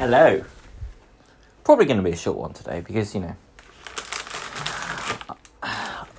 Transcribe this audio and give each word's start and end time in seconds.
Hello. 0.00 0.42
Probably 1.62 1.84
going 1.84 1.98
to 1.98 2.02
be 2.02 2.12
a 2.12 2.16
short 2.16 2.38
one 2.38 2.54
today 2.54 2.80
because, 2.80 3.14
you 3.14 3.20
know, 3.20 3.36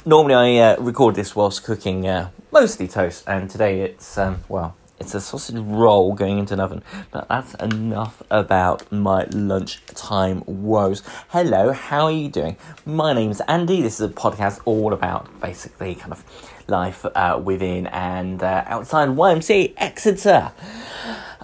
normally 0.06 0.36
I 0.36 0.74
uh, 0.74 0.80
record 0.80 1.16
this 1.16 1.36
whilst 1.36 1.64
cooking 1.64 2.08
uh, 2.08 2.30
mostly 2.52 2.88
toast, 2.88 3.24
and 3.26 3.50
today 3.50 3.82
it's, 3.82 4.20
um, 4.20 4.44
well, 4.48 4.76
it's 5.00 5.16
a 5.16 5.20
sausage 5.20 5.56
roll 5.58 6.14
going 6.14 6.38
into 6.38 6.54
an 6.54 6.60
oven. 6.60 6.84
But 7.10 7.28
that's 7.28 7.56
enough 7.56 8.22
about 8.30 8.92
my 8.92 9.26
lunchtime 9.32 10.44
woes. 10.46 11.02
Hello, 11.30 11.72
how 11.72 12.06
are 12.06 12.12
you 12.12 12.30
doing? 12.30 12.58
My 12.86 13.14
name's 13.14 13.42
Andy. 13.48 13.82
This 13.82 14.00
is 14.00 14.12
a 14.12 14.14
podcast 14.14 14.62
all 14.66 14.94
about 14.94 15.42
basically 15.42 15.96
kind 15.96 16.12
of 16.12 16.24
life 16.68 17.04
uh, 17.04 17.42
within 17.44 17.88
and 17.88 18.44
uh, 18.44 18.64
outside 18.68 19.10
YMCA 19.10 19.74
Exeter. 19.78 20.52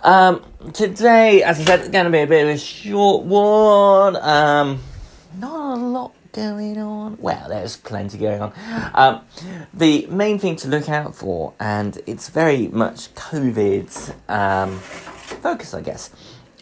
Um, 0.08 0.42
today, 0.72 1.44
as 1.44 1.60
I 1.60 1.66
said, 1.66 1.80
it's 1.82 1.90
going 1.90 2.06
to 2.06 2.12
be 2.12 2.22
a 2.22 2.28
bit 2.28 2.44
of 2.44 2.56
a 2.56 2.58
short 2.58 3.26
one. 3.26 4.16
Um, 4.16 4.80
not 5.38 5.78
a 5.78 5.82
lot 5.82 6.14
going 6.32 6.78
on. 6.78 7.18
Well, 7.20 7.50
there's 7.50 7.76
plenty 7.76 8.18
going 8.18 8.42
on. 8.42 8.54
Um, 8.94 9.22
the 9.74 10.06
main 10.06 10.40
thing 10.40 10.56
to 10.58 10.70
look 10.70 10.88
out 10.88 11.14
for, 11.14 11.56
and 11.60 12.00
it's 12.06 12.30
very 12.30 12.70
much 12.70 13.14
COVID's 13.16 14.14
um, 14.30 14.80
focus, 14.80 15.74
I 15.74 15.82
guess, 15.82 16.10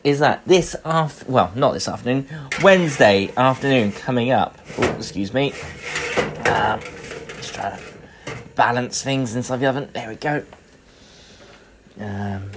is 0.03 0.17
that 0.21 0.43
this 0.47 0.75
after 0.83 1.31
well, 1.31 1.51
not 1.53 1.73
this 1.73 1.87
afternoon, 1.87 2.27
Wednesday 2.63 3.31
afternoon 3.37 3.91
coming 3.91 4.31
up. 4.31 4.57
Ooh, 4.79 4.85
excuse 4.85 5.35
me. 5.35 5.51
Um, 6.47 6.79
just 7.37 7.53
trying 7.53 7.77
to 7.77 7.83
balance 8.55 9.03
things 9.03 9.35
inside 9.35 9.57
the 9.57 9.67
oven. 9.67 9.87
There 9.93 10.09
we 10.09 10.15
go. 10.15 10.43
Um, 11.99 12.49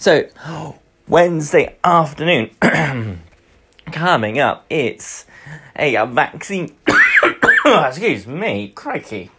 so, 0.00 0.26
Wednesday 1.06 1.76
afternoon 1.84 2.48
coming 3.92 4.38
up, 4.38 4.64
it's 4.70 5.26
a, 5.76 6.06
vaccine. 6.06 6.74
excuse 7.66 8.26
me, 8.26 8.72
crikey. 8.74 9.30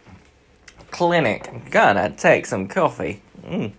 Clinic. 0.92 1.50
Gonna 1.72 2.10
take 2.10 2.46
some 2.46 2.68
coffee. 2.68 3.22
Mm. 3.44 3.72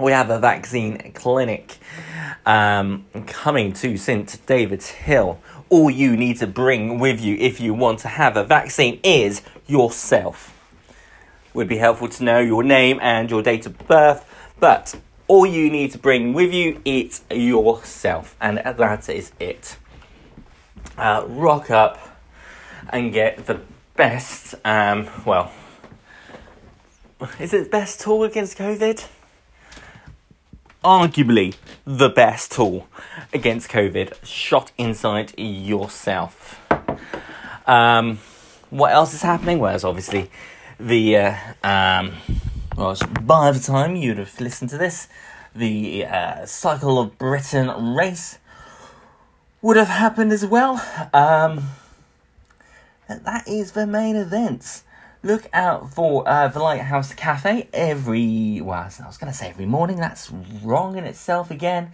We 0.00 0.12
have 0.12 0.30
a 0.30 0.38
vaccine 0.38 1.10
clinic 1.12 1.78
um, 2.46 3.06
coming 3.26 3.72
to 3.72 3.96
St. 3.96 4.38
David's 4.46 4.88
Hill. 4.88 5.40
All 5.68 5.90
you 5.90 6.16
need 6.16 6.36
to 6.36 6.46
bring 6.46 7.00
with 7.00 7.20
you 7.20 7.34
if 7.38 7.60
you 7.60 7.74
want 7.74 7.98
to 8.00 8.08
have 8.08 8.36
a 8.36 8.44
vaccine 8.44 9.00
is 9.02 9.42
yourself. 9.66 10.59
Would 11.54 11.68
be 11.68 11.78
helpful 11.78 12.08
to 12.08 12.24
know 12.24 12.38
your 12.38 12.62
name 12.62 12.98
and 13.02 13.30
your 13.30 13.42
date 13.42 13.66
of 13.66 13.76
birth, 13.88 14.24
but 14.60 14.94
all 15.26 15.46
you 15.46 15.70
need 15.70 15.92
to 15.92 15.98
bring 15.98 16.32
with 16.32 16.52
you 16.52 16.80
is 16.84 17.22
yourself, 17.30 18.36
and 18.40 18.58
that 18.58 19.08
is 19.08 19.32
it. 19.38 19.76
Uh, 20.98 21.24
rock 21.26 21.70
up 21.70 21.98
and 22.90 23.12
get 23.12 23.46
the 23.46 23.60
best, 23.96 24.54
um, 24.64 25.08
well, 25.24 25.52
is 27.38 27.52
it 27.52 27.64
the 27.64 27.70
best 27.70 28.00
tool 28.00 28.24
against 28.24 28.56
COVID? 28.58 29.06
Arguably 30.82 31.54
the 31.84 32.08
best 32.08 32.52
tool 32.52 32.88
against 33.32 33.68
COVID, 33.68 34.24
shot 34.24 34.72
inside 34.78 35.38
yourself. 35.38 36.60
Um, 37.66 38.18
what 38.70 38.92
else 38.92 39.14
is 39.14 39.22
happening? 39.22 39.58
Well, 39.58 39.74
it's 39.74 39.84
obviously 39.84 40.30
the 40.80 41.16
uh, 41.16 41.36
um, 41.62 42.14
well, 42.76 42.96
by 43.22 43.52
the 43.52 43.60
time 43.60 43.96
you'd 43.96 44.18
have 44.18 44.40
listened 44.40 44.70
to 44.70 44.78
this, 44.78 45.08
the 45.54 46.06
uh, 46.06 46.46
Cycle 46.46 46.98
of 46.98 47.18
Britain 47.18 47.94
race 47.94 48.38
would 49.60 49.76
have 49.76 49.88
happened 49.88 50.32
as 50.32 50.46
well. 50.46 50.74
Um, 51.12 51.68
that 53.08 53.46
is 53.46 53.72
the 53.72 53.86
main 53.86 54.16
events. 54.16 54.84
Look 55.22 55.48
out 55.52 55.92
for 55.92 56.26
uh, 56.26 56.48
the 56.48 56.60
Lighthouse 56.60 57.12
Cafe 57.12 57.68
every, 57.74 58.62
well, 58.62 58.88
I 59.02 59.06
was 59.06 59.18
going 59.18 59.30
to 59.30 59.36
say 59.36 59.50
every 59.50 59.66
morning, 59.66 59.96
that's 59.96 60.30
wrong 60.30 60.96
in 60.96 61.04
itself 61.04 61.50
again. 61.50 61.92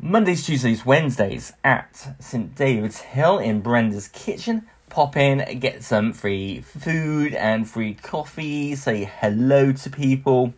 Mondays, 0.00 0.46
Tuesdays, 0.46 0.86
Wednesdays 0.86 1.52
at 1.64 2.14
St. 2.20 2.54
David's 2.54 3.00
Hill 3.00 3.38
in 3.38 3.62
Brenda's 3.62 4.06
Kitchen 4.06 4.68
pop 4.94 5.16
in, 5.16 5.58
get 5.58 5.82
some 5.82 6.12
free 6.12 6.60
food 6.60 7.34
and 7.34 7.68
free 7.68 7.94
coffee, 7.94 8.76
say 8.76 9.10
hello 9.18 9.72
to 9.72 9.90
people. 9.90 10.54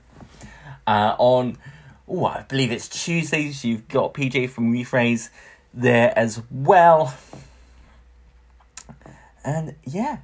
Uh, 0.86 1.16
on, 1.18 1.56
oh, 2.06 2.26
I 2.26 2.42
believe 2.42 2.70
it's 2.70 2.86
Tuesdays, 2.86 3.64
you've 3.64 3.88
got 3.88 4.12
PJ 4.12 4.50
from 4.50 4.74
Rephrase 4.74 5.30
there 5.72 6.12
as 6.18 6.42
well. 6.50 7.14
And 9.42 9.74
yeah, 9.84 10.18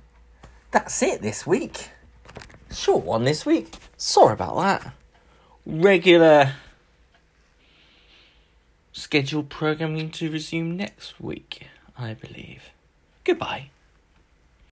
that's 0.72 1.03
it 1.03 1.22
this 1.22 1.47
week. 1.47 1.89
Short 2.71 3.05
one 3.05 3.25
this 3.25 3.47
week. 3.47 3.72
Sorry 3.97 4.34
about 4.34 4.56
that. 4.59 4.93
Regular 5.65 6.53
scheduled 8.93 9.49
programming 9.49 10.11
to 10.11 10.31
resume 10.31 10.77
next 10.77 11.19
week, 11.19 11.69
I 11.97 12.12
believe. 12.12 12.72
Goodbye. 13.25 13.71